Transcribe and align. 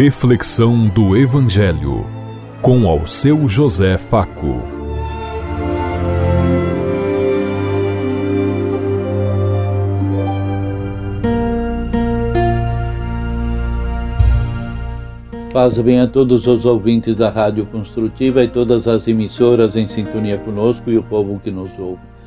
Reflexão 0.00 0.86
do 0.86 1.16
Evangelho 1.16 2.06
com 2.62 2.86
ao 2.86 3.04
seu 3.04 3.48
José 3.48 3.98
Faco. 3.98 4.62
Paz 15.52 15.76
bem 15.78 15.98
a 15.98 16.06
todos 16.06 16.46
os 16.46 16.64
ouvintes 16.64 17.16
da 17.16 17.28
Rádio 17.28 17.66
Construtiva 17.66 18.44
e 18.44 18.46
todas 18.46 18.86
as 18.86 19.08
emissoras 19.08 19.74
em 19.74 19.88
sintonia 19.88 20.38
conosco 20.38 20.88
e 20.92 20.96
o 20.96 21.02
povo 21.02 21.40
que 21.42 21.50
nos 21.50 21.76
ouve. 21.76 22.17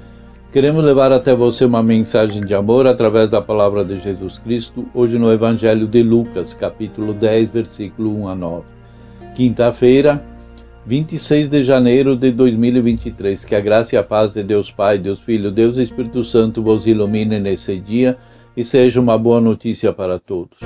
Queremos 0.51 0.83
levar 0.83 1.13
até 1.13 1.33
você 1.33 1.63
uma 1.63 1.81
mensagem 1.81 2.41
de 2.41 2.53
amor 2.53 2.85
através 2.85 3.29
da 3.29 3.41
palavra 3.41 3.85
de 3.85 3.97
Jesus 3.97 4.37
Cristo, 4.37 4.85
hoje 4.93 5.17
no 5.17 5.31
Evangelho 5.31 5.87
de 5.87 6.03
Lucas, 6.03 6.53
capítulo 6.53 7.13
10, 7.13 7.51
versículo 7.51 8.23
1 8.23 8.27
a 8.27 8.35
9. 8.35 8.65
Quinta-feira, 9.33 10.21
26 10.85 11.47
de 11.47 11.63
janeiro 11.63 12.17
de 12.17 12.31
2023. 12.31 13.45
Que 13.45 13.55
a 13.55 13.61
graça 13.61 13.95
e 13.95 13.97
a 13.97 14.03
paz 14.03 14.33
de 14.33 14.43
Deus 14.43 14.69
Pai, 14.69 14.97
Deus 14.97 15.21
Filho, 15.21 15.51
Deus 15.51 15.77
Espírito 15.77 16.21
Santo 16.21 16.61
vos 16.61 16.85
ilumine 16.85 17.39
nesse 17.39 17.77
dia 17.79 18.17
e 18.55 18.65
seja 18.65 18.99
uma 18.99 19.17
boa 19.17 19.39
notícia 19.39 19.93
para 19.93 20.19
todos. 20.19 20.59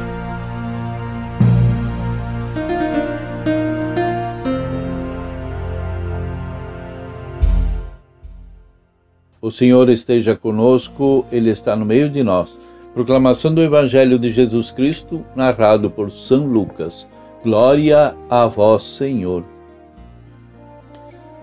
O 9.46 9.52
Senhor 9.52 9.90
esteja 9.90 10.36
conosco, 10.36 11.24
Ele 11.32 11.52
está 11.52 11.76
no 11.76 11.86
meio 11.86 12.10
de 12.10 12.24
nós. 12.24 12.50
Proclamação 12.96 13.54
do 13.54 13.62
Evangelho 13.62 14.18
de 14.18 14.32
Jesus 14.32 14.72
Cristo, 14.72 15.24
narrado 15.36 15.88
por 15.88 16.10
São 16.10 16.48
Lucas. 16.48 17.06
Glória 17.44 18.16
a 18.28 18.48
vós, 18.48 18.82
Senhor. 18.82 19.44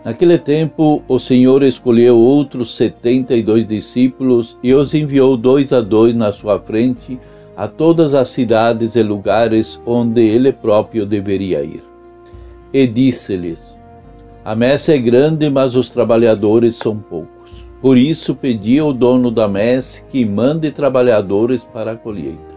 Naquele 0.05 0.37
tempo, 0.37 1.01
o 1.07 1.21
Senhor 1.21 1.63
escolheu 1.63 2.19
outros 2.19 2.77
setenta 2.77 3.37
e 3.37 3.41
dois 3.41 3.65
discípulos 3.69 4.59
e 4.65 4.75
os 4.75 4.95
enviou 4.95 5.37
dois 5.37 5.73
a 5.73 5.81
dois 5.81 6.13
na 6.13 6.33
sua 6.33 6.59
frente 6.59 7.21
a 7.57 7.69
todas 7.69 8.15
as 8.15 8.31
cidades 8.31 8.97
e 8.97 9.03
lugares 9.05 9.81
onde 9.87 10.23
ele 10.23 10.53
próprio 10.53 11.07
deveria 11.07 11.63
ir. 11.63 11.85
E 12.73 12.85
disse-lhes: 12.85 13.61
A 14.45 14.57
messe 14.57 14.91
é 14.91 14.99
grande, 14.99 15.49
mas 15.49 15.77
os 15.77 15.89
trabalhadores 15.89 16.75
são 16.75 16.99
poucos. 16.99 17.42
Por 17.83 17.99
isso 17.99 18.37
pedi 18.37 18.79
ao 18.79 18.93
dono 18.93 19.29
da 19.29 19.49
messe 19.49 20.05
que 20.05 20.25
mande 20.25 20.71
trabalhadores 20.71 21.65
para 21.65 21.91
a 21.91 21.97
colheita. 21.97 22.55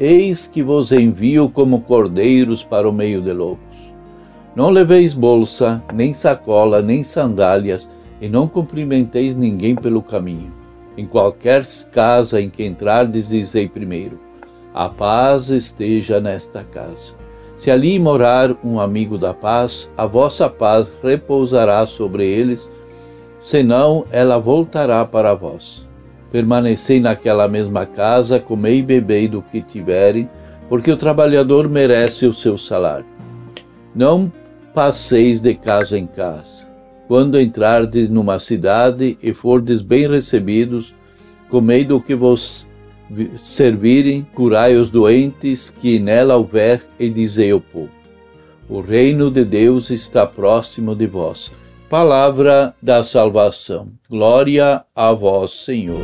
Eis 0.00 0.46
que 0.46 0.62
vos 0.62 0.90
envio 0.90 1.50
como 1.50 1.82
cordeiros 1.82 2.64
para 2.64 2.88
o 2.88 2.92
meio 2.92 3.20
de 3.20 3.30
lobos. 3.30 3.94
Não 4.56 4.70
leveis 4.70 5.12
bolsa, 5.12 5.84
nem 5.92 6.14
sacola, 6.14 6.80
nem 6.80 7.04
sandálias, 7.04 7.86
e 8.22 8.26
não 8.26 8.48
cumprimenteis 8.48 9.36
ninguém 9.36 9.74
pelo 9.74 10.00
caminho. 10.00 10.50
Em 10.96 11.04
qualquer 11.04 11.62
casa 11.92 12.40
em 12.40 12.48
que 12.48 12.64
entrardes, 12.64 13.28
dizei 13.28 13.68
primeiro: 13.68 14.18
A 14.72 14.88
paz 14.88 15.50
esteja 15.50 16.20
nesta 16.20 16.64
casa. 16.64 17.14
Se 17.58 17.70
ali 17.70 17.98
morar 17.98 18.56
um 18.64 18.80
amigo 18.80 19.18
da 19.18 19.34
paz, 19.34 19.90
a 19.94 20.06
vossa 20.06 20.48
paz 20.48 20.90
repousará 21.02 21.86
sobre 21.86 22.24
eles 22.24 22.70
senão 23.44 24.06
ela 24.10 24.38
voltará 24.38 25.04
para 25.04 25.34
vós. 25.34 25.86
Permanecei 26.32 26.98
naquela 26.98 27.46
mesma 27.46 27.84
casa, 27.84 28.40
comei 28.40 28.78
e 28.78 28.82
bebei 28.82 29.28
do 29.28 29.42
que 29.42 29.60
tiverem, 29.60 30.28
porque 30.68 30.90
o 30.90 30.96
trabalhador 30.96 31.68
merece 31.68 32.26
o 32.26 32.32
seu 32.32 32.56
salário. 32.56 33.06
Não 33.94 34.32
passeis 34.74 35.40
de 35.40 35.54
casa 35.54 35.96
em 35.96 36.06
casa. 36.06 36.66
Quando 37.06 37.38
entrardes 37.38 38.08
numa 38.08 38.38
cidade 38.40 39.18
e 39.22 39.34
fordes 39.34 39.82
bem 39.82 40.08
recebidos, 40.08 40.94
comei 41.50 41.84
do 41.84 42.00
que 42.00 42.14
vos 42.14 42.66
servirem, 43.44 44.26
curai 44.34 44.74
os 44.74 44.88
doentes 44.88 45.68
que 45.68 45.98
nela 45.98 46.34
houver, 46.34 46.82
e 46.98 47.10
dizei 47.10 47.52
ao 47.52 47.60
povo: 47.60 47.92
O 48.68 48.80
reino 48.80 49.30
de 49.30 49.44
Deus 49.44 49.90
está 49.90 50.26
próximo 50.26 50.96
de 50.96 51.06
vós 51.06 51.52
Palavra 51.96 52.74
da 52.82 53.04
salvação. 53.04 53.86
Glória 54.10 54.84
a 54.96 55.12
vós, 55.12 55.64
Senhor. 55.64 56.02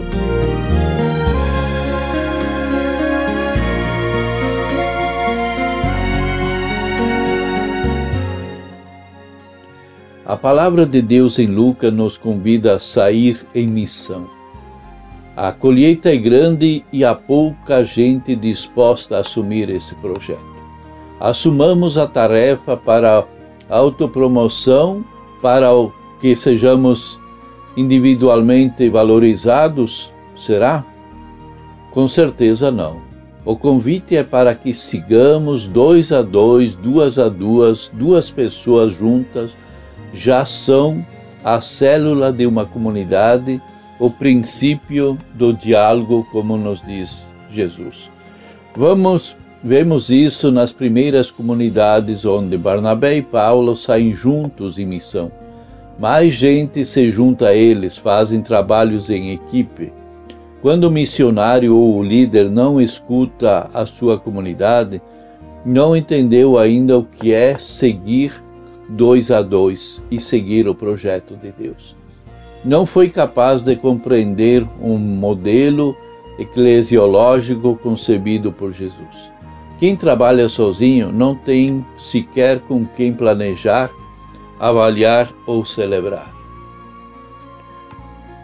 A 10.24 10.36
palavra 10.36 10.86
de 10.86 11.02
Deus 11.02 11.40
em 11.40 11.48
Lucas 11.48 11.92
nos 11.92 12.16
convida 12.16 12.76
a 12.76 12.78
sair 12.78 13.44
em 13.52 13.66
missão. 13.66 14.30
A 15.36 15.50
colheita 15.50 16.14
é 16.14 16.16
grande 16.16 16.84
e 16.92 17.04
há 17.04 17.16
pouca 17.16 17.84
gente 17.84 18.36
disposta 18.36 19.16
a 19.16 19.20
assumir 19.22 19.68
esse 19.68 19.96
projeto. 19.96 20.38
Assumamos 21.18 21.98
a 21.98 22.06
tarefa 22.06 22.76
para 22.76 23.26
autopromoção 23.68 25.04
para 25.40 25.68
que 26.20 26.34
sejamos 26.36 27.20
individualmente 27.76 28.88
valorizados? 28.88 30.12
Será? 30.34 30.84
Com 31.90 32.06
certeza 32.06 32.70
não. 32.70 33.00
O 33.44 33.56
convite 33.56 34.16
é 34.16 34.22
para 34.22 34.54
que 34.54 34.74
sigamos 34.74 35.66
dois 35.66 36.12
a 36.12 36.22
dois, 36.22 36.74
duas 36.74 37.18
a 37.18 37.28
duas, 37.28 37.90
duas 37.92 38.30
pessoas 38.30 38.92
juntas, 38.92 39.52
já 40.12 40.44
são 40.44 41.04
a 41.42 41.60
célula 41.60 42.32
de 42.32 42.46
uma 42.46 42.66
comunidade, 42.66 43.60
o 43.98 44.10
princípio 44.10 45.18
do 45.34 45.52
diálogo, 45.52 46.26
como 46.30 46.56
nos 46.56 46.82
diz 46.86 47.26
Jesus. 47.50 48.10
Vamos 48.76 49.36
Vemos 49.62 50.08
isso 50.08 50.50
nas 50.50 50.72
primeiras 50.72 51.30
comunidades 51.30 52.24
onde 52.24 52.56
Barnabé 52.56 53.18
e 53.18 53.22
Paulo 53.22 53.76
saem 53.76 54.14
juntos 54.14 54.78
em 54.78 54.86
missão. 54.86 55.30
Mais 55.98 56.32
gente 56.32 56.82
se 56.86 57.10
junta 57.10 57.48
a 57.48 57.54
eles, 57.54 57.98
fazem 57.98 58.40
trabalhos 58.40 59.10
em 59.10 59.32
equipe. 59.32 59.92
Quando 60.62 60.84
o 60.84 60.90
missionário 60.90 61.76
ou 61.76 61.98
o 61.98 62.02
líder 62.02 62.50
não 62.50 62.80
escuta 62.80 63.68
a 63.74 63.84
sua 63.84 64.18
comunidade, 64.18 65.02
não 65.62 65.94
entendeu 65.94 66.56
ainda 66.56 66.98
o 66.98 67.04
que 67.04 67.34
é 67.34 67.58
seguir 67.58 68.32
dois 68.88 69.30
a 69.30 69.42
dois 69.42 70.00
e 70.10 70.18
seguir 70.18 70.66
o 70.68 70.74
projeto 70.74 71.36
de 71.36 71.52
Deus. 71.52 71.94
Não 72.64 72.86
foi 72.86 73.10
capaz 73.10 73.60
de 73.60 73.76
compreender 73.76 74.66
um 74.80 74.96
modelo 74.96 75.94
eclesiológico 76.38 77.78
concebido 77.82 78.50
por 78.50 78.72
Jesus. 78.72 79.30
Quem 79.80 79.96
trabalha 79.96 80.46
sozinho 80.46 81.10
não 81.10 81.34
tem 81.34 81.84
sequer 81.96 82.60
com 82.60 82.84
quem 82.84 83.14
planejar, 83.14 83.90
avaliar 84.58 85.32
ou 85.46 85.64
celebrar. 85.64 86.30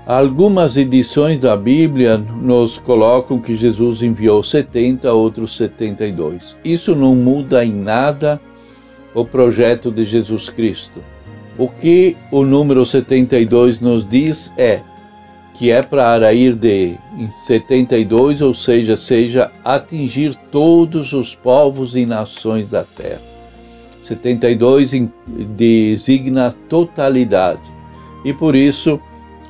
Algumas 0.06 0.78
edições 0.78 1.38
da 1.38 1.54
Bíblia 1.54 2.16
nos 2.16 2.78
colocam 2.78 3.38
que 3.38 3.54
Jesus 3.54 4.00
enviou 4.00 4.42
70, 4.42 5.12
outros 5.12 5.54
72. 5.58 6.56
Isso 6.64 6.96
não 6.96 7.14
muda 7.14 7.62
em 7.62 7.72
nada 7.72 8.40
o 9.12 9.22
projeto 9.22 9.90
de 9.90 10.06
Jesus 10.06 10.48
Cristo. 10.48 11.00
O 11.58 11.68
que 11.68 12.16
o 12.32 12.44
número 12.44 12.86
72 12.86 13.78
nos 13.78 14.08
diz 14.08 14.50
é 14.56 14.80
que 15.58 15.70
é 15.70 15.82
para 15.82 16.32
ir 16.34 16.54
de 16.54 16.96
72, 17.46 18.42
ou 18.42 18.54
seja, 18.54 18.96
seja 18.96 19.50
atingir 19.64 20.34
todos 20.50 21.12
os 21.12 21.34
povos 21.34 21.94
e 21.94 22.04
nações 22.04 22.66
da 22.68 22.84
terra. 22.84 23.22
72 24.02 24.92
designa 25.26 26.52
totalidade. 26.68 27.62
E 28.24 28.32
por 28.32 28.54
isso 28.54 29.00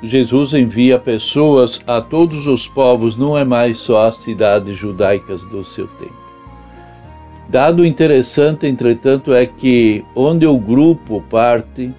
Jesus 0.02 0.54
envia 0.54 0.98
pessoas 0.98 1.80
a 1.86 2.00
todos 2.00 2.46
os 2.46 2.68
povos, 2.68 3.16
não 3.16 3.36
é 3.36 3.44
mais 3.44 3.78
só 3.78 4.08
as 4.08 4.22
cidades 4.22 4.76
judaicas 4.76 5.44
do 5.46 5.64
seu 5.64 5.86
tempo. 5.86 6.26
Dado 7.48 7.84
interessante, 7.84 8.66
entretanto, 8.66 9.32
é 9.32 9.46
que 9.46 10.04
onde 10.14 10.46
o 10.46 10.58
grupo 10.58 11.22
parte, 11.30 11.92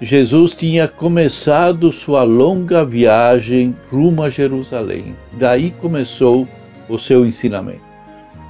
Jesus 0.00 0.54
tinha 0.54 0.88
começado 0.88 1.92
sua 1.92 2.22
longa 2.22 2.84
viagem 2.84 3.76
rumo 3.92 4.22
a 4.22 4.30
Jerusalém. 4.30 5.14
Daí 5.32 5.70
começou 5.70 6.48
o 6.88 6.98
seu 6.98 7.26
ensinamento. 7.26 7.82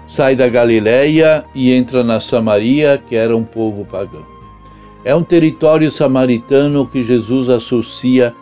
Sai 0.07 0.37
da 0.37 0.49
Galiléia 0.49 1.45
e 1.53 1.73
entra 1.73 2.05
na 2.05 2.21
Samaria, 2.21 3.03
que 3.09 3.17
era 3.17 3.37
um 3.37 3.43
povo 3.43 3.85
pagão. 3.85 4.25
É 5.05 5.15
um 5.15 5.25
território 5.25 5.91
samaritano 5.91 6.87
que 6.87 7.03
Jesus 7.03 7.49
associa 7.49 8.33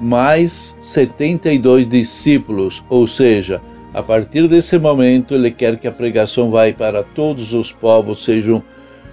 mais 0.00 0.76
72 0.80 1.88
discípulos, 1.88 2.82
ou 2.88 3.06
seja, 3.06 3.60
A 3.94 4.02
partir 4.02 4.48
desse 4.48 4.78
momento, 4.78 5.34
ele 5.34 5.50
quer 5.50 5.78
que 5.78 5.86
a 5.86 5.92
pregação 5.92 6.50
vá 6.50 6.62
para 6.72 7.02
todos 7.02 7.52
os 7.52 7.70
povos, 7.72 8.24
sejam 8.24 8.62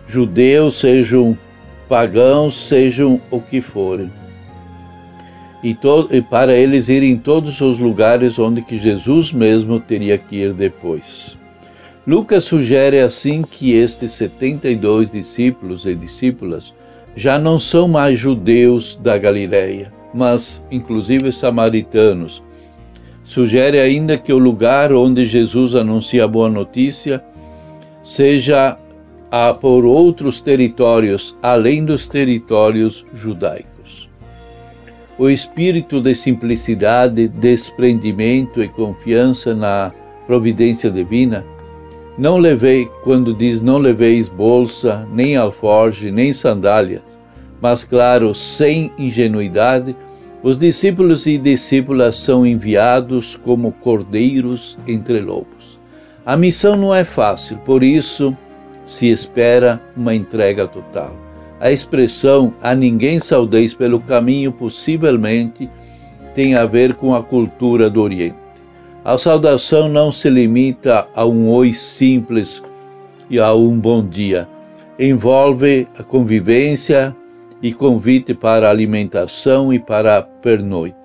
judeus, 0.07 0.75
sejam 0.75 1.37
pagãos, 1.89 2.55
sejam 2.55 3.19
o 3.31 3.41
que 3.41 3.59
forem. 3.59 4.11
E, 5.63 5.75
e, 6.11 6.21
para 6.21 6.53
eles 6.53 6.87
irem 6.87 7.11
em 7.11 7.17
todos 7.17 7.59
os 7.59 7.79
lugares 7.79 8.37
onde 8.39 8.61
que 8.61 8.77
Jesus 8.77 9.33
mesmo 9.33 9.79
teria 9.79 10.17
que 10.17 10.37
ir 10.37 10.53
depois. 10.53 11.35
Lucas 12.07 12.45
sugere 12.45 12.99
assim 12.99 13.41
que 13.41 13.73
estes 13.73 14.13
72 14.13 15.09
discípulos 15.09 15.85
e 15.85 15.93
discípulas 15.95 16.73
já 17.15 17.37
não 17.37 17.59
são 17.59 17.87
mais 17.87 18.17
judeus 18.17 18.95
da 18.95 19.17
Galileia, 19.17 19.91
mas 20.13 20.63
inclusive 20.71 21.31
samaritanos. 21.31 22.41
Sugere 23.25 23.79
ainda 23.79 24.17
que 24.17 24.31
o 24.31 24.37
lugar 24.37 24.93
onde 24.93 25.25
Jesus 25.25 25.75
anuncia 25.75 26.23
a 26.23 26.27
boa 26.27 26.49
notícia 26.49 27.23
seja 28.03 28.77
a, 29.31 29.53
por 29.53 29.85
outros 29.85 30.41
territórios 30.41 31.35
além 31.41 31.85
dos 31.85 32.07
territórios 32.07 33.05
judaicos. 33.13 34.09
O 35.17 35.29
espírito 35.29 36.01
de 36.01 36.15
simplicidade, 36.15 37.27
desprendimento 37.27 38.63
e 38.63 38.67
confiança 38.67 39.53
na 39.53 39.91
providência 40.25 40.89
divina 40.89 41.45
não 42.17 42.37
levei, 42.37 42.89
quando 43.03 43.33
diz 43.33 43.61
não 43.61 43.77
leveis 43.77 44.27
bolsa, 44.27 45.07
nem 45.13 45.37
alforge, 45.37 46.11
nem 46.11 46.33
sandália, 46.33 47.01
mas 47.61 47.83
claro, 47.83 48.35
sem 48.35 48.91
ingenuidade, 48.97 49.95
os 50.41 50.57
discípulos 50.57 51.25
e 51.25 51.37
discípulas 51.37 52.15
são 52.17 52.45
enviados 52.45 53.35
como 53.35 53.71
cordeiros 53.71 54.77
entre 54.87 55.19
lobos. 55.19 55.79
A 56.25 56.37
missão 56.37 56.77
não 56.77 56.93
é 56.93 57.03
fácil, 57.03 57.57
por 57.59 57.83
isso 57.83 58.35
se 58.89 59.07
espera 59.07 59.81
uma 59.95 60.13
entrega 60.13 60.67
total. 60.67 61.15
A 61.59 61.71
expressão 61.71 62.53
a 62.61 62.73
ninguém 62.73 63.19
saudeis 63.19 63.73
pelo 63.73 63.99
caminho 63.99 64.51
possivelmente 64.51 65.69
tem 66.33 66.55
a 66.55 66.65
ver 66.65 66.95
com 66.95 67.13
a 67.13 67.21
cultura 67.21 67.89
do 67.89 68.01
Oriente. 68.01 68.37
A 69.03 69.17
saudação 69.17 69.89
não 69.89 70.11
se 70.11 70.29
limita 70.29 71.07
a 71.15 71.25
um 71.25 71.49
oi 71.49 71.73
simples 71.73 72.63
e 73.29 73.39
a 73.39 73.53
um 73.53 73.79
bom 73.79 74.05
dia. 74.05 74.47
Envolve 74.97 75.87
a 75.97 76.03
convivência 76.03 77.15
e 77.61 77.73
convite 77.73 78.33
para 78.33 78.69
alimentação 78.69 79.73
e 79.73 79.79
para 79.79 80.21
pernoite. 80.21 80.95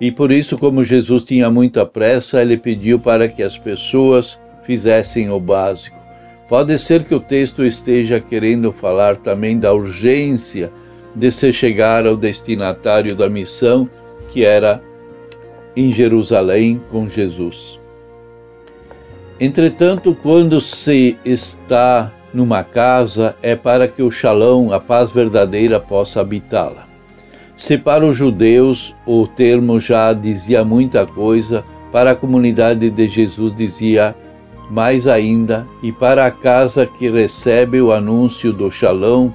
E 0.00 0.10
por 0.10 0.32
isso, 0.32 0.56
como 0.56 0.82
Jesus 0.82 1.24
tinha 1.24 1.50
muita 1.50 1.84
pressa, 1.84 2.40
ele 2.40 2.56
pediu 2.56 2.98
para 2.98 3.28
que 3.28 3.42
as 3.42 3.58
pessoas 3.58 4.40
fizessem 4.64 5.30
o 5.30 5.38
básico. 5.38 5.99
Pode 6.50 6.76
ser 6.80 7.04
que 7.04 7.14
o 7.14 7.20
texto 7.20 7.64
esteja 7.64 8.18
querendo 8.18 8.72
falar 8.72 9.16
também 9.16 9.56
da 9.56 9.72
urgência 9.72 10.72
de 11.14 11.30
se 11.30 11.52
chegar 11.52 12.04
ao 12.04 12.16
destinatário 12.16 13.14
da 13.14 13.30
missão, 13.30 13.88
que 14.32 14.44
era 14.44 14.82
em 15.76 15.92
Jerusalém 15.92 16.80
com 16.90 17.08
Jesus. 17.08 17.78
Entretanto, 19.38 20.12
quando 20.20 20.60
se 20.60 21.16
está 21.24 22.12
numa 22.34 22.64
casa, 22.64 23.36
é 23.40 23.54
para 23.54 23.86
que 23.86 24.02
o 24.02 24.10
shalom, 24.10 24.72
a 24.72 24.80
paz 24.80 25.12
verdadeira, 25.12 25.78
possa 25.78 26.20
habitá-la. 26.20 26.88
Se 27.56 27.78
para 27.78 28.04
os 28.04 28.16
judeus 28.16 28.92
o 29.06 29.24
termo 29.24 29.78
já 29.78 30.12
dizia 30.12 30.64
muita 30.64 31.06
coisa, 31.06 31.64
para 31.92 32.10
a 32.10 32.16
comunidade 32.16 32.90
de 32.90 33.08
Jesus 33.08 33.54
dizia 33.54 34.16
mais 34.70 35.06
ainda, 35.06 35.66
e 35.82 35.90
para 35.90 36.24
a 36.26 36.30
casa 36.30 36.86
que 36.86 37.10
recebe 37.10 37.82
o 37.82 37.92
anúncio 37.92 38.52
do 38.52 38.70
shalom, 38.70 39.30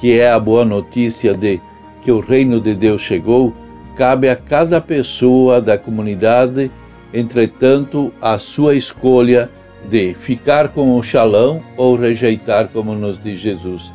que 0.00 0.18
é 0.18 0.30
a 0.30 0.38
boa 0.38 0.64
notícia 0.64 1.34
de 1.34 1.60
que 2.00 2.12
o 2.12 2.20
reino 2.20 2.60
de 2.60 2.74
Deus 2.74 3.02
chegou, 3.02 3.52
cabe 3.96 4.28
a 4.28 4.36
cada 4.36 4.80
pessoa 4.80 5.60
da 5.60 5.76
comunidade, 5.76 6.70
entretanto, 7.12 8.12
a 8.22 8.38
sua 8.38 8.74
escolha 8.76 9.50
de 9.90 10.14
ficar 10.14 10.68
com 10.68 10.96
o 10.96 11.02
xalão 11.02 11.62
ou 11.76 11.96
rejeitar, 11.96 12.68
como 12.72 12.94
nos 12.94 13.20
diz 13.22 13.40
Jesus. 13.40 13.90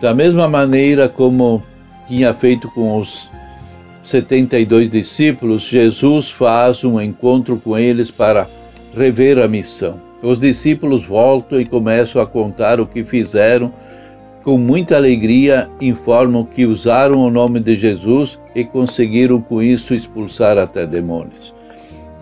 Da 0.00 0.12
mesma 0.12 0.48
maneira 0.48 1.08
como 1.08 1.62
tinha 2.06 2.34
feito 2.34 2.70
com 2.70 2.98
os 2.98 3.28
72 4.02 4.90
discípulos, 4.90 5.64
Jesus 5.64 6.30
faz 6.30 6.84
um 6.84 7.00
encontro 7.00 7.56
com 7.56 7.76
eles 7.78 8.10
para 8.10 8.48
rever 8.94 9.38
a 9.38 9.48
missão. 9.48 10.05
Os 10.26 10.40
discípulos 10.40 11.06
voltam 11.06 11.60
e 11.60 11.64
começam 11.64 12.20
a 12.20 12.26
contar 12.26 12.80
o 12.80 12.86
que 12.86 13.04
fizeram 13.04 13.72
com 14.42 14.58
muita 14.58 14.96
alegria, 14.96 15.70
informam 15.80 16.44
que 16.44 16.66
usaram 16.66 17.18
o 17.18 17.30
nome 17.30 17.60
de 17.60 17.76
Jesus 17.76 18.36
e 18.52 18.64
conseguiram 18.64 19.40
com 19.40 19.62
isso 19.62 19.94
expulsar 19.94 20.58
até 20.58 20.84
demônios. 20.84 21.54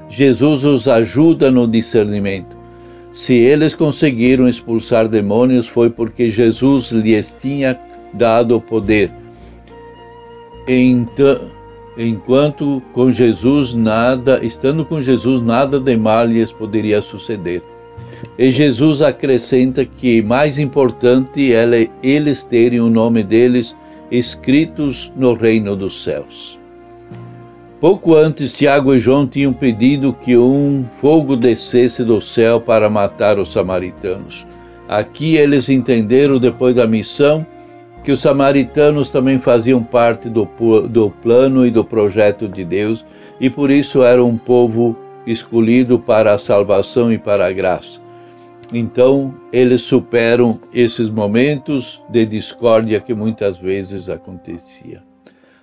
Jesus 0.07 0.65
os 0.65 0.87
ajuda 0.87 1.51
no 1.51 1.67
discernimento. 1.67 2.55
Se 3.15 3.33
eles 3.33 3.75
conseguiram 3.75 4.47
expulsar 4.47 5.09
demônios, 5.09 5.67
foi 5.67 5.89
porque 5.89 6.31
Jesus 6.31 6.91
lhes 6.93 7.35
tinha 7.41 7.81
dado 8.13 8.55
o 8.55 8.61
poder. 8.61 9.11
Então, 10.69 11.41
enquanto 11.97 12.83
com 12.93 13.11
Jesus 13.11 13.73
nada, 13.73 14.45
estando 14.45 14.85
com 14.85 15.01
Jesus, 15.01 15.43
nada 15.43 15.81
de 15.81 15.97
mal 15.97 16.27
lhes 16.27 16.53
poderia 16.53 17.01
suceder. 17.01 17.63
E 18.39 18.51
Jesus 18.51 19.03
acrescenta 19.03 19.85
que 19.85 20.23
mais 20.23 20.59
importante 20.59 21.53
é 21.53 21.89
eles 22.03 22.45
terem 22.45 22.81
o 22.81 22.91
nome 22.91 23.23
deles 23.23 23.75
escritos 24.11 25.13
no 25.17 25.35
reino 25.35 25.77
dos 25.77 26.03
céus. 26.03 26.59
Pouco 27.81 28.15
antes, 28.15 28.55
Tiago 28.55 28.95
e 28.95 29.01
João 29.01 29.27
tinham 29.27 29.53
pedido 29.53 30.13
que 30.13 30.37
um 30.37 30.87
fogo 30.95 31.37
descesse 31.37 32.03
do 32.03 32.21
céu 32.21 32.61
para 32.61 32.89
matar 32.89 33.39
os 33.39 33.53
samaritanos. 33.53 34.47
Aqui 34.89 35.37
eles 35.37 35.69
entenderam, 35.69 36.39
depois 36.39 36.75
da 36.75 36.87
missão, 36.87 37.47
que 38.03 38.13
os 38.13 38.21
samaritanos 38.21 39.11
também 39.11 39.39
faziam 39.39 39.83
parte 39.83 40.29
do, 40.29 40.49
do 40.89 41.11
plano 41.11 41.67
e 41.67 41.71
do 41.71 41.85
projeto 41.85 42.47
de 42.47 42.65
Deus 42.65 43.05
e 43.41 43.49
por 43.49 43.71
isso 43.71 44.03
eram 44.03 44.29
um 44.29 44.37
povo 44.37 44.97
escolhido 45.27 45.99
para 45.99 46.35
a 46.35 46.39
salvação 46.39 47.11
e 47.11 47.19
para 47.19 47.47
a 47.47 47.53
graça. 47.53 48.04
Então, 48.77 49.33
eles 49.53 49.83
superam 49.83 50.59
esses 50.73 51.09
momentos 51.09 52.03
de 52.09 52.27
discórdia 52.27 53.01
que 53.01 53.15
muitas 53.15 53.57
vezes 53.57 54.09
acontecia. 54.09 55.01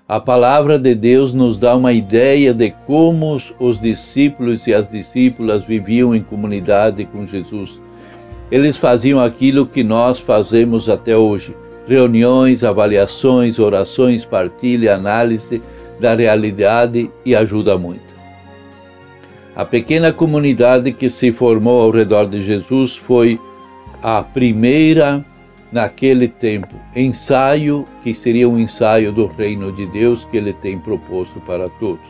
A 0.08 0.18
palavra 0.18 0.80
de 0.80 0.96
Deus 0.96 1.34
nos 1.34 1.58
dá 1.58 1.76
uma 1.76 1.92
ideia 1.92 2.54
de 2.54 2.72
como 2.88 3.38
os 3.60 3.80
discípulos 3.82 4.66
e 4.66 4.74
as 4.74 4.90
discípulas 4.90 5.66
viviam 5.66 6.16
em 6.16 6.22
comunidade 6.22 7.04
com 7.04 7.28
Jesus. 7.28 7.82
Eles 8.50 8.78
faziam 8.78 9.20
aquilo 9.20 9.66
que 9.66 9.84
nós 9.84 10.18
fazemos 10.18 10.88
até 10.88 11.16
hoje: 11.16 11.54
reuniões, 11.88 12.64
avaliações, 12.64 13.60
orações, 13.60 14.24
partilha, 14.24 14.96
análise 14.96 15.62
da 16.00 16.16
realidade 16.16 17.12
e 17.26 17.36
ajuda 17.36 17.78
muito. 17.78 18.11
A 19.62 19.66
pequena 19.66 20.12
comunidade 20.12 20.92
que 20.92 21.08
se 21.08 21.32
formou 21.32 21.84
ao 21.84 21.92
redor 21.92 22.28
de 22.28 22.44
Jesus 22.44 22.98
foi 22.98 23.40
a 24.02 24.24
primeira 24.24 25.24
naquele 25.72 26.28
tempo 26.28 26.74
ensaio 26.96 27.86
que 28.02 28.16
seria 28.16 28.50
um 28.50 28.58
ensaio 28.58 29.12
do 29.12 29.28
reino 29.28 29.72
de 29.72 29.86
Deus 29.86 30.26
que 30.26 30.38
ele 30.38 30.52
tem 30.52 30.80
proposto 30.80 31.40
para 31.42 31.70
todos. 31.70 32.04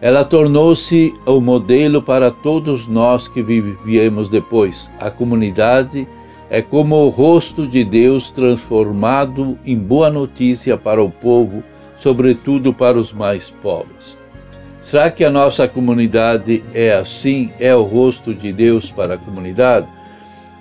Ela 0.00 0.24
tornou-se 0.24 1.14
o 1.24 1.40
modelo 1.40 2.02
para 2.02 2.32
todos 2.32 2.88
nós 2.88 3.28
que 3.28 3.44
vivíamos 3.44 4.28
depois. 4.28 4.90
A 4.98 5.08
comunidade 5.08 6.04
é 6.50 6.60
como 6.60 6.96
o 6.96 7.10
rosto 7.10 7.64
de 7.64 7.84
Deus 7.84 8.32
transformado 8.32 9.56
em 9.64 9.78
boa 9.78 10.10
notícia 10.10 10.76
para 10.76 11.00
o 11.00 11.12
povo, 11.12 11.62
sobretudo 12.00 12.74
para 12.74 12.98
os 12.98 13.12
mais 13.12 13.50
pobres. 13.50 14.25
Será 14.86 15.10
que 15.10 15.24
a 15.24 15.30
nossa 15.32 15.66
comunidade 15.66 16.62
é 16.72 16.92
assim? 16.92 17.50
É 17.58 17.74
o 17.74 17.82
rosto 17.82 18.32
de 18.32 18.52
Deus 18.52 18.88
para 18.88 19.14
a 19.14 19.18
comunidade? 19.18 19.84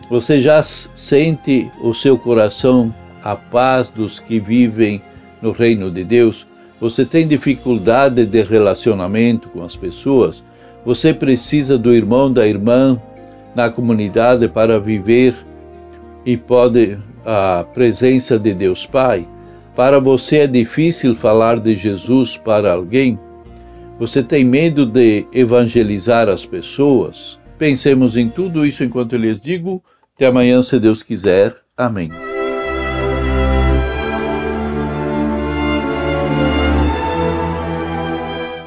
Você 0.09 0.41
já 0.41 0.63
sente 0.63 1.69
o 1.79 1.93
seu 1.93 2.17
coração 2.17 2.91
a 3.23 3.35
paz 3.35 3.91
dos 3.91 4.19
que 4.19 4.39
vivem 4.39 4.99
no 5.43 5.51
reino 5.51 5.91
de 5.91 6.03
Deus? 6.03 6.47
Você 6.81 7.05
tem 7.05 7.27
dificuldade 7.27 8.25
de 8.25 8.41
relacionamento 8.41 9.47
com 9.49 9.63
as 9.63 9.75
pessoas? 9.75 10.41
Você 10.83 11.13
precisa 11.13 11.77
do 11.77 11.93
irmão, 11.93 12.33
da 12.33 12.47
irmã 12.47 12.99
na 13.53 13.69
comunidade 13.69 14.47
para 14.47 14.79
viver 14.79 15.35
e 16.25 16.35
pode 16.35 16.97
a 17.23 17.63
presença 17.75 18.39
de 18.39 18.55
Deus 18.55 18.87
Pai? 18.87 19.27
Para 19.75 19.99
você 19.99 20.37
é 20.37 20.47
difícil 20.47 21.15
falar 21.15 21.59
de 21.59 21.75
Jesus 21.75 22.37
para 22.37 22.73
alguém? 22.73 23.19
Você 23.97 24.21
tem 24.21 24.43
medo 24.43 24.85
de 24.85 25.25
evangelizar 25.31 26.27
as 26.27 26.45
pessoas? 26.45 27.39
Pensemos 27.57 28.17
em 28.17 28.29
tudo 28.29 28.65
isso 28.65 28.83
enquanto 28.83 29.13
eu 29.13 29.19
lhes 29.19 29.39
digo. 29.39 29.81
Até 30.15 30.25
amanhã, 30.25 30.61
se 30.61 30.77
Deus 30.77 31.01
quiser. 31.01 31.55
Amém. 31.77 32.09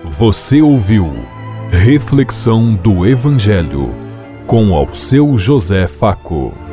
Você 0.04 0.62
ouviu 0.62 1.12
Reflexão 1.70 2.75
do 2.75 3.06
Evangelho 3.06 3.94
com 4.47 4.75
ao 4.75 4.94
seu 4.94 5.37
José 5.37 5.87
Faco. 5.87 6.67